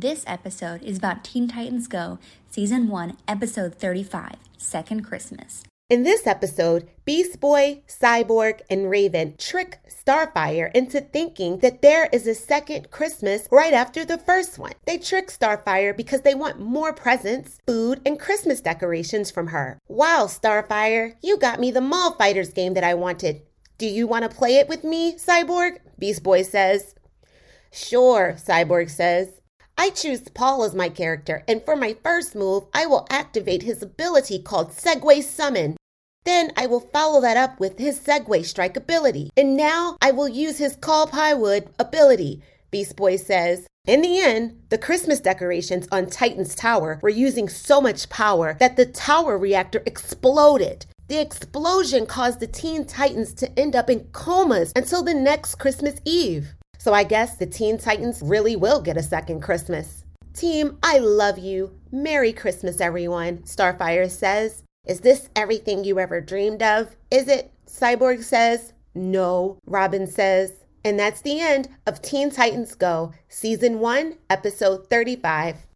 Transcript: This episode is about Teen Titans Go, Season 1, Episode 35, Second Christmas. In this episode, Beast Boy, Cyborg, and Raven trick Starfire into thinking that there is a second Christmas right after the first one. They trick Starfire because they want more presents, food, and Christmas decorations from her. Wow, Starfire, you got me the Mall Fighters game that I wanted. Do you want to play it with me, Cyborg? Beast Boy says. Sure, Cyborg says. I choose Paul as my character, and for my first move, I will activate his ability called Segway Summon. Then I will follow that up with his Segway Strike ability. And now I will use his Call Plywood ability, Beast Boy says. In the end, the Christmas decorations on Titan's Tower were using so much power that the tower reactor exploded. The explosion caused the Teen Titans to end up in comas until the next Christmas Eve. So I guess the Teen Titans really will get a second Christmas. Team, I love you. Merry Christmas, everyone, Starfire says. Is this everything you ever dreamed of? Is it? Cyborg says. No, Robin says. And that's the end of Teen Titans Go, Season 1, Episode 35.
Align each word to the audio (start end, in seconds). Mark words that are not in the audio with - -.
This 0.00 0.22
episode 0.28 0.84
is 0.84 0.98
about 0.98 1.24
Teen 1.24 1.48
Titans 1.48 1.88
Go, 1.88 2.20
Season 2.48 2.86
1, 2.86 3.16
Episode 3.26 3.74
35, 3.74 4.36
Second 4.56 5.02
Christmas. 5.02 5.64
In 5.90 6.04
this 6.04 6.24
episode, 6.24 6.88
Beast 7.04 7.40
Boy, 7.40 7.82
Cyborg, 7.88 8.60
and 8.70 8.88
Raven 8.88 9.34
trick 9.38 9.80
Starfire 9.88 10.70
into 10.72 11.00
thinking 11.00 11.58
that 11.58 11.82
there 11.82 12.08
is 12.12 12.28
a 12.28 12.36
second 12.36 12.92
Christmas 12.92 13.48
right 13.50 13.72
after 13.72 14.04
the 14.04 14.18
first 14.18 14.56
one. 14.56 14.74
They 14.86 14.98
trick 14.98 15.32
Starfire 15.32 15.96
because 15.96 16.20
they 16.20 16.36
want 16.36 16.60
more 16.60 16.92
presents, 16.92 17.58
food, 17.66 18.00
and 18.06 18.20
Christmas 18.20 18.60
decorations 18.60 19.32
from 19.32 19.48
her. 19.48 19.80
Wow, 19.88 20.26
Starfire, 20.28 21.14
you 21.22 21.38
got 21.38 21.58
me 21.58 21.72
the 21.72 21.80
Mall 21.80 22.12
Fighters 22.12 22.52
game 22.52 22.74
that 22.74 22.84
I 22.84 22.94
wanted. 22.94 23.42
Do 23.78 23.86
you 23.86 24.06
want 24.06 24.22
to 24.22 24.36
play 24.36 24.58
it 24.58 24.68
with 24.68 24.84
me, 24.84 25.16
Cyborg? 25.16 25.78
Beast 25.98 26.22
Boy 26.22 26.42
says. 26.42 26.94
Sure, 27.72 28.36
Cyborg 28.38 28.90
says. 28.90 29.32
I 29.80 29.90
choose 29.90 30.22
Paul 30.34 30.64
as 30.64 30.74
my 30.74 30.88
character, 30.88 31.44
and 31.46 31.64
for 31.64 31.76
my 31.76 31.96
first 32.02 32.34
move, 32.34 32.64
I 32.74 32.86
will 32.86 33.06
activate 33.10 33.62
his 33.62 33.80
ability 33.80 34.40
called 34.40 34.72
Segway 34.72 35.22
Summon. 35.22 35.76
Then 36.24 36.50
I 36.56 36.66
will 36.66 36.80
follow 36.80 37.20
that 37.20 37.36
up 37.36 37.60
with 37.60 37.78
his 37.78 38.00
Segway 38.00 38.44
Strike 38.44 38.76
ability. 38.76 39.30
And 39.36 39.56
now 39.56 39.96
I 40.02 40.10
will 40.10 40.28
use 40.28 40.58
his 40.58 40.74
Call 40.74 41.06
Plywood 41.06 41.68
ability, 41.78 42.42
Beast 42.72 42.96
Boy 42.96 43.14
says. 43.14 43.68
In 43.86 44.02
the 44.02 44.18
end, 44.18 44.60
the 44.68 44.78
Christmas 44.78 45.20
decorations 45.20 45.86
on 45.92 46.10
Titan's 46.10 46.56
Tower 46.56 46.98
were 47.00 47.08
using 47.08 47.48
so 47.48 47.80
much 47.80 48.10
power 48.10 48.56
that 48.58 48.76
the 48.76 48.84
tower 48.84 49.38
reactor 49.38 49.84
exploded. 49.86 50.86
The 51.06 51.20
explosion 51.20 52.04
caused 52.04 52.40
the 52.40 52.48
Teen 52.48 52.84
Titans 52.84 53.32
to 53.34 53.56
end 53.56 53.76
up 53.76 53.88
in 53.88 54.08
comas 54.10 54.72
until 54.74 55.04
the 55.04 55.14
next 55.14 55.54
Christmas 55.54 56.00
Eve. 56.04 56.54
So 56.88 56.94
I 56.94 57.04
guess 57.04 57.36
the 57.36 57.44
Teen 57.44 57.76
Titans 57.76 58.22
really 58.22 58.56
will 58.56 58.80
get 58.80 58.96
a 58.96 59.02
second 59.02 59.42
Christmas. 59.42 60.04
Team, 60.32 60.78
I 60.82 60.96
love 60.96 61.38
you. 61.38 61.78
Merry 61.92 62.32
Christmas, 62.32 62.80
everyone, 62.80 63.40
Starfire 63.40 64.08
says. 64.08 64.62
Is 64.86 65.00
this 65.00 65.28
everything 65.36 65.84
you 65.84 65.98
ever 65.98 66.22
dreamed 66.22 66.62
of? 66.62 66.96
Is 67.10 67.28
it? 67.28 67.52
Cyborg 67.66 68.22
says. 68.22 68.72
No, 68.94 69.58
Robin 69.66 70.06
says. 70.06 70.64
And 70.82 70.98
that's 70.98 71.20
the 71.20 71.40
end 71.40 71.68
of 71.86 72.00
Teen 72.00 72.30
Titans 72.30 72.74
Go, 72.74 73.12
Season 73.28 73.80
1, 73.80 74.16
Episode 74.30 74.88
35. 74.88 75.67